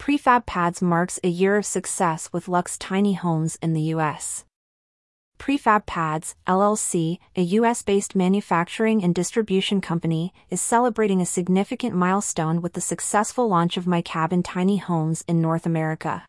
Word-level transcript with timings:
Prefab 0.00 0.46
Pads 0.46 0.80
marks 0.80 1.20
a 1.22 1.28
year 1.28 1.58
of 1.58 1.66
success 1.66 2.32
with 2.32 2.48
Luxe 2.48 2.78
Tiny 2.78 3.12
Homes 3.12 3.58
in 3.60 3.74
the 3.74 3.82
U.S. 3.92 4.46
Prefab 5.36 5.84
Pads, 5.84 6.36
LLC, 6.46 7.18
a 7.36 7.42
U.S. 7.42 7.82
based 7.82 8.16
manufacturing 8.16 9.04
and 9.04 9.14
distribution 9.14 9.82
company, 9.82 10.32
is 10.48 10.58
celebrating 10.62 11.20
a 11.20 11.26
significant 11.26 11.94
milestone 11.94 12.62
with 12.62 12.72
the 12.72 12.80
successful 12.80 13.46
launch 13.46 13.76
of 13.76 13.86
My 13.86 14.00
Cabin 14.00 14.42
Tiny 14.42 14.78
Homes 14.78 15.22
in 15.28 15.42
North 15.42 15.66
America. 15.66 16.24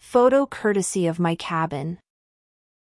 Photo 0.00 0.44
courtesy 0.44 1.06
of 1.06 1.20
My 1.20 1.36
Cabin. 1.36 2.00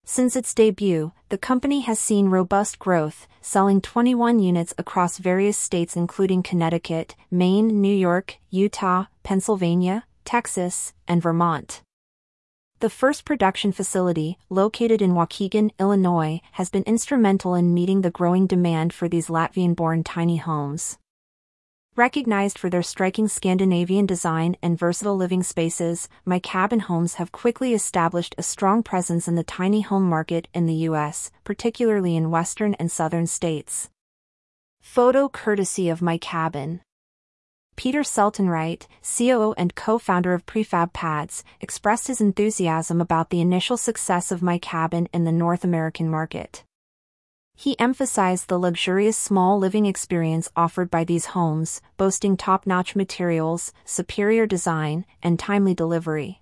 Since 0.07 0.37
its 0.37 0.53
debut, 0.53 1.13
the 1.31 1.39
company 1.39 1.81
has 1.81 1.99
seen 1.99 2.29
robust 2.29 2.79
growth, 2.79 3.27
selling 3.41 3.81
21 3.81 4.39
units 4.39 4.75
across 4.77 5.17
various 5.17 5.57
states 5.57 5.97
including 5.97 6.43
Connecticut, 6.43 7.17
Maine, 7.31 7.81
New 7.81 7.95
York, 7.95 8.37
Utah, 8.51 9.07
Pennsylvania, 9.23 10.05
Texas, 10.27 10.93
and 11.09 11.23
Vermont. 11.23 11.81
The 12.81 12.91
first 12.91 13.25
production 13.25 13.73
facility, 13.73 14.37
located 14.51 15.01
in 15.01 15.15
Waukegan, 15.15 15.71
Illinois, 15.81 16.43
has 16.53 16.69
been 16.69 16.83
instrumental 16.83 17.55
in 17.55 17.73
meeting 17.73 18.03
the 18.03 18.11
growing 18.11 18.47
demand 18.47 18.93
for 18.93 19.09
these 19.09 19.29
Latvian 19.29 19.75
born 19.75 20.05
tiny 20.05 20.37
homes. 20.37 20.99
Recognized 21.97 22.59
for 22.59 22.69
their 22.69 22.83
striking 22.83 23.29
Scandinavian 23.29 24.05
design 24.05 24.57
and 24.61 24.77
versatile 24.77 25.15
living 25.15 25.45
spaces, 25.45 26.09
My 26.25 26.41
Cabin 26.41 26.81
Homes 26.81 27.15
have 27.15 27.31
quickly 27.31 27.73
established 27.73 28.35
a 28.37 28.43
strong 28.43 28.83
presence 28.83 29.29
in 29.29 29.37
the 29.37 29.45
tiny 29.45 29.83
home 29.83 30.03
market 30.03 30.49
in 30.53 30.67
the 30.67 30.75
U.S., 30.91 31.31
particularly 31.45 32.17
in 32.17 32.33
western 32.33 32.75
and 32.75 32.91
southern 32.91 33.29
states. 33.29 33.91
Photo 34.81 35.29
courtesy 35.29 35.89
of 35.89 36.03
My 36.03 36.19
Cabin. 36.19 36.81
Peter 37.77 38.01
Seltenwright, 38.01 38.89
COO 39.01 39.55
and 39.57 39.77
co-founder 39.77 40.35
of 40.35 40.47
Prefab 40.47 40.93
Pads, 40.93 41.45
expressed 41.61 42.09
his 42.09 42.21
enthusiasm 42.21 43.01
about 43.01 43.31
the 43.31 43.41
initial 43.41 43.77
success 43.77 44.33
of 44.33 44.43
My 44.43 44.59
Cabin 44.59 45.09
in 45.13 45.23
the 45.23 45.31
North 45.31 45.63
American 45.63 46.11
market. 46.11 46.65
He 47.57 47.79
emphasized 47.79 48.49
the 48.49 48.59
luxurious 48.59 49.17
small 49.17 49.59
living 49.59 49.87
experience 49.87 50.51
offered 50.57 50.91
by 50.91 51.05
these 51.05 51.27
homes, 51.27 51.81
boasting 51.97 52.37
top-notch 52.37 52.97
materials, 52.97 53.73
superior 53.85 54.47
design, 54.47 55.07
and 55.23 55.39
timely 55.39 55.75
delivery. 55.75 56.41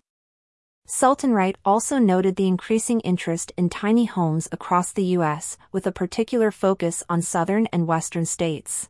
Seltenwright 0.89 1.57
also 1.65 1.99
noted 1.99 2.37
the 2.37 2.49
increasing 2.49 3.01
interest 3.01 3.53
in 3.57 3.69
tiny 3.69 4.07
homes 4.07 4.49
across 4.51 4.93
the 4.93 5.05
U.S., 5.17 5.57
with 5.71 5.87
a 5.87 5.93
particular 5.93 6.51
focus 6.51 7.05
on 7.09 7.23
southern 7.23 7.67
and 7.67 7.87
western 7.87 8.27
states. 8.27 8.89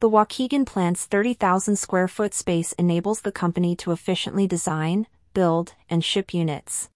The 0.00 0.10
Waukegan 0.10 0.64
plant's 0.64 1.06
30,000 1.06 1.76
square 1.76 2.08
foot 2.08 2.34
space 2.34 2.72
enables 2.72 3.22
the 3.22 3.32
company 3.32 3.74
to 3.76 3.92
efficiently 3.92 4.46
design, 4.46 5.06
build, 5.34 5.74
and 5.88 6.04
ship 6.04 6.32
units. 6.34 6.88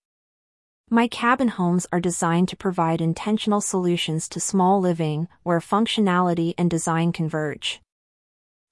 My 0.90 1.08
cabin 1.08 1.48
homes 1.48 1.84
are 1.90 1.98
designed 1.98 2.48
to 2.50 2.56
provide 2.56 3.00
intentional 3.00 3.60
solutions 3.60 4.28
to 4.28 4.38
small 4.38 4.80
living 4.80 5.26
where 5.42 5.58
functionality 5.58 6.54
and 6.56 6.70
design 6.70 7.10
converge. 7.10 7.80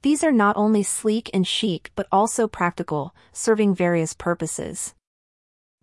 These 0.03 0.23
are 0.23 0.31
not 0.31 0.57
only 0.57 0.85
sleek 0.85 1.29
and 1.35 1.45
chic 1.45 1.91
but 1.97 2.07
also 2.13 2.47
practical, 2.47 3.17
serving 3.33 3.75
various 3.75 4.15
purposes. 4.15 4.95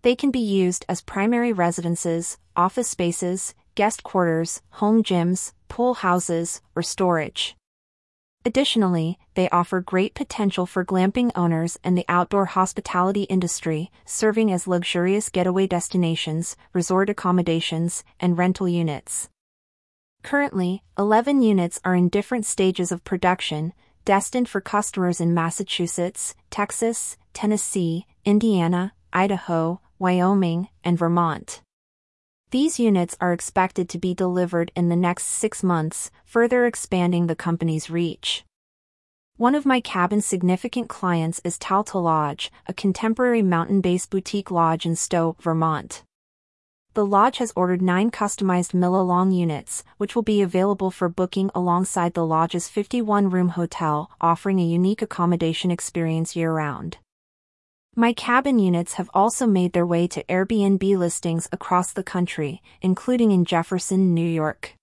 They 0.04 0.16
can 0.16 0.32
be 0.32 0.40
used 0.40 0.86
as 0.88 1.02
primary 1.02 1.52
residences, 1.52 2.38
office 2.56 2.88
spaces, 2.88 3.54
guest 3.76 4.04
quarters, 4.04 4.62
home 4.80 5.04
gyms, 5.04 5.52
pool 5.68 5.96
houses, 5.96 6.62
or 6.78 6.82
storage. 6.82 7.58
Additionally, 8.44 9.20
they 9.36 9.50
offer 9.50 9.82
great 9.82 10.16
potential 10.16 10.66
for 10.66 10.84
glamping 10.84 11.32
owners 11.36 11.78
and 11.84 11.96
the 11.96 12.06
outdoor 12.10 12.46
hospitality 12.46 13.24
industry, 13.24 13.92
serving 14.04 14.52
as 14.52 14.68
luxurious 14.68 15.30
getaway 15.30 15.68
destinations, 15.68 16.58
resort 16.74 17.10
accommodations, 17.10 18.04
and 18.20 18.38
rental 18.38 18.68
units. 18.68 19.30
Currently, 20.24 20.82
11 20.98 21.42
units 21.44 21.80
are 21.86 21.96
in 21.96 22.10
different 22.10 22.46
stages 22.46 22.92
of 22.92 23.04
production, 23.04 23.74
destined 24.06 24.50
for 24.50 24.62
customers 24.62 25.22
in 25.22 25.34
Massachusetts, 25.34 26.36
Texas, 26.50 27.18
Tennessee, 27.34 28.08
Indiana, 28.26 28.94
Idaho, 29.14 29.82
Wyoming, 30.00 30.70
and 30.84 30.98
Vermont. 30.98 31.62
These 32.52 32.82
units 32.82 33.16
are 33.22 33.32
expected 33.32 33.88
to 33.88 33.98
be 33.98 34.14
delivered 34.14 34.74
in 34.76 34.90
the 34.90 34.96
next 34.98 35.24
six 35.24 35.64
months, 35.64 36.12
further 36.26 36.66
expanding 36.66 37.28
the 37.28 37.36
company's 37.36 37.90
reach. 37.90 38.44
One 39.38 39.56
of 39.56 39.66
my 39.66 39.80
cabin's 39.80 40.26
significant 40.26 40.90
clients 40.90 41.40
is 41.46 41.58
Talta 41.58 41.98
Lodge, 41.98 42.52
a 42.68 42.74
contemporary 42.74 43.42
mountain-based 43.42 44.10
boutique 44.10 44.52
lodge 44.52 44.86
in 44.86 44.98
Stowe, 44.98 45.38
Vermont. 45.40 46.04
The 46.94 47.06
lodge 47.06 47.38
has 47.38 47.54
ordered 47.56 47.82
nine 47.82 48.12
customized 48.12 48.74
Millalong 48.74 49.34
units, 49.34 49.86
which 49.96 50.14
will 50.14 50.22
be 50.22 50.42
available 50.42 50.92
for 50.92 51.08
booking 51.08 51.52
alongside 51.56 52.16
the 52.16 52.26
lodge's 52.26 52.68
51-room 52.68 53.50
hotel, 53.50 54.12
offering 54.20 54.60
a 54.60 54.66
unique 54.66 55.02
accommodation 55.02 55.72
experience 55.72 56.36
year-round. 56.36 56.98
My 57.96 58.14
cabin 58.14 58.58
units 58.58 58.94
have 58.94 59.10
also 59.14 59.46
made 59.46 59.74
their 59.74 59.86
way 59.86 60.08
to 60.08 60.24
Airbnb 60.24 60.98
listings 60.98 61.50
across 61.52 61.92
the 61.92 62.04
country, 62.04 62.62
including 62.82 63.32
in 63.32 63.44
Jefferson, 63.44 64.14
New 64.14 64.26
York. 64.26 64.76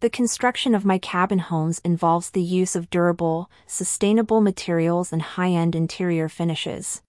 The 0.00 0.10
construction 0.10 0.74
of 0.74 0.84
my 0.84 0.98
cabin 0.98 1.38
homes 1.38 1.78
involves 1.82 2.30
the 2.30 2.42
use 2.42 2.76
of 2.76 2.90
durable, 2.90 3.50
sustainable 3.66 4.42
materials 4.42 5.14
and 5.14 5.22
high-end 5.22 5.74
interior 5.74 6.28
finishes. 6.28 7.00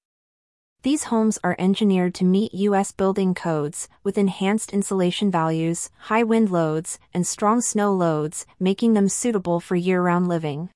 These 0.84 1.04
homes 1.06 1.38
are 1.44 1.58
engineered 1.60 2.16
to 2.16 2.26
meet 2.26 2.54
U.S. 2.54 2.94
building 2.94 3.36
codes, 3.36 3.90
with 4.04 4.18
enhanced 4.18 4.72
insulation 4.72 5.30
values, 5.30 5.90
high 6.08 6.24
wind 6.24 6.50
loads, 6.50 7.00
and 7.14 7.28
strong 7.28 7.60
snow 7.60 7.94
loads, 7.94 8.46
making 8.62 8.94
them 8.94 9.10
suitable 9.10 9.60
for 9.60 9.76
year-round 9.76 10.30
living. 10.30 10.70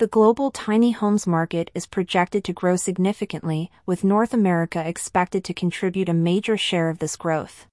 The 0.00 0.06
global 0.06 0.50
tiny 0.50 0.92
homes 0.92 1.26
market 1.26 1.70
is 1.74 1.84
projected 1.84 2.42
to 2.44 2.54
grow 2.54 2.76
significantly, 2.76 3.70
with 3.84 4.02
North 4.02 4.32
America 4.32 4.82
expected 4.82 5.44
to 5.44 5.52
contribute 5.52 6.08
a 6.08 6.14
major 6.14 6.56
share 6.56 6.88
of 6.88 7.00
this 7.00 7.16
growth. 7.16 7.66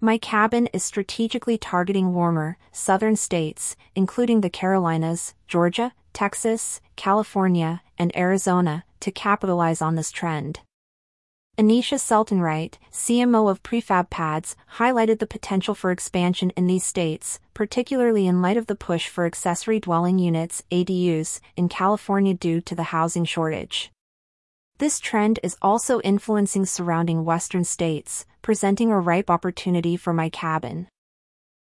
My 0.00 0.16
cabin 0.16 0.68
is 0.68 0.82
strategically 0.82 1.58
targeting 1.58 2.14
warmer, 2.14 2.56
southern 2.72 3.16
states, 3.16 3.76
including 3.94 4.40
the 4.40 4.48
Carolinas, 4.48 5.34
Georgia, 5.46 5.92
Texas, 6.14 6.80
California, 6.96 7.82
and 7.98 8.10
Arizona, 8.16 8.84
to 9.00 9.10
capitalize 9.10 9.82
on 9.82 9.96
this 9.96 10.10
trend. 10.10 10.60
Anisha 11.56 12.00
Seltenwright, 12.00 12.78
CMO 12.90 13.48
of 13.48 13.62
Prefab 13.62 14.10
Pads, 14.10 14.56
highlighted 14.78 15.20
the 15.20 15.26
potential 15.26 15.72
for 15.72 15.92
expansion 15.92 16.50
in 16.56 16.66
these 16.66 16.84
states, 16.84 17.38
particularly 17.54 18.26
in 18.26 18.42
light 18.42 18.56
of 18.56 18.66
the 18.66 18.74
push 18.74 19.08
for 19.08 19.24
accessory 19.24 19.78
dwelling 19.78 20.18
units 20.18 20.64
ADUs 20.72 21.38
in 21.56 21.68
California 21.68 22.34
due 22.34 22.60
to 22.62 22.74
the 22.74 22.90
housing 22.94 23.24
shortage. 23.24 23.92
This 24.78 24.98
trend 24.98 25.38
is 25.44 25.56
also 25.62 26.00
influencing 26.00 26.66
surrounding 26.66 27.24
western 27.24 27.62
states, 27.62 28.26
presenting 28.42 28.90
a 28.90 28.98
ripe 28.98 29.30
opportunity 29.30 29.96
for 29.96 30.12
my 30.12 30.28
cabin. 30.30 30.88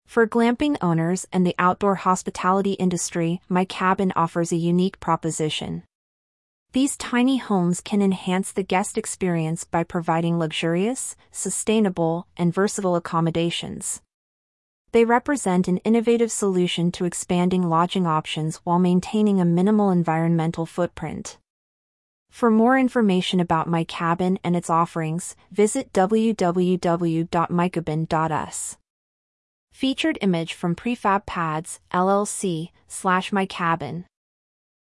For 0.06 0.28
glamping 0.28 0.75
owners 0.81 1.25
and 1.31 1.47
the 1.47 1.56
outdoor 1.57 1.96
hospitality 1.96 2.73
industry, 2.73 3.40
my 3.47 3.63
cabin 3.63 4.11
offers 4.17 4.51
a 4.51 4.57
unique 4.57 5.00
proposition. 5.00 5.84
These 6.72 6.97
tiny 6.97 7.38
homes 7.38 7.81
can 7.81 8.00
enhance 8.00 8.52
the 8.52 8.62
guest 8.62 8.96
experience 8.96 9.63
by 9.63 9.84
providing 9.84 10.38
luxurious, 10.38 11.16
sustainable, 11.31 12.28
and 12.38 12.53
versatile 12.53 12.96
accommodations. 12.96 14.03
They 14.91 15.03
represent 15.03 15.68
an 15.68 15.78
innovative 15.78 16.31
solution 16.31 16.91
to 16.91 17.06
expanding 17.06 17.69
lodging 17.69 18.06
options 18.06 18.58
while 18.58 18.78
maintaining 18.78 19.41
a 19.41 19.46
minimal 19.46 19.90
environmental 19.90 20.68
footprint. 20.68 21.40
For 22.29 22.52
more 22.52 22.78
information 22.78 23.40
about 23.40 23.67
my 23.67 23.84
cabin 23.84 24.38
and 24.43 24.55
its 24.55 24.70
offerings, 24.70 25.35
visit 25.52 25.91
www.mycabin.us. 25.91 28.78
Featured 29.72 30.17
image 30.22 30.53
from 30.53 30.76
Prefab 30.76 31.26
Pads, 31.26 31.79
LLC, 31.91 32.70
slash 32.88 33.32
my 33.32 33.47
cabin. 33.47 34.05